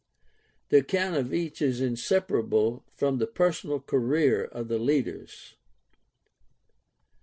[0.69, 5.53] The account of each is inseparable from the personal career of the leaders.